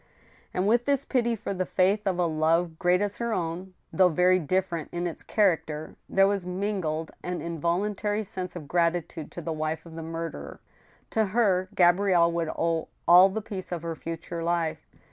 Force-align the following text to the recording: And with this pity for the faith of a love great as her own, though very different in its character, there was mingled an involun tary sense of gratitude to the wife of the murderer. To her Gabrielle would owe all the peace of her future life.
And 0.51 0.67
with 0.67 0.85
this 0.85 1.05
pity 1.05 1.35
for 1.35 1.53
the 1.53 1.63
faith 1.63 2.07
of 2.07 2.17
a 2.17 2.25
love 2.25 2.79
great 2.79 3.01
as 3.03 3.17
her 3.17 3.35
own, 3.35 3.75
though 3.93 4.09
very 4.09 4.39
different 4.39 4.89
in 4.91 5.05
its 5.05 5.21
character, 5.21 5.95
there 6.09 6.27
was 6.27 6.43
mingled 6.43 7.11
an 7.21 7.37
involun 7.39 7.95
tary 7.95 8.23
sense 8.23 8.55
of 8.55 8.67
gratitude 8.67 9.29
to 9.33 9.41
the 9.43 9.53
wife 9.53 9.85
of 9.85 9.93
the 9.95 10.01
murderer. 10.01 10.59
To 11.11 11.25
her 11.25 11.69
Gabrielle 11.75 12.31
would 12.31 12.49
owe 12.49 12.87
all 13.07 13.29
the 13.29 13.43
peace 13.43 13.71
of 13.71 13.83
her 13.83 13.95
future 13.95 14.43
life. 14.43 14.87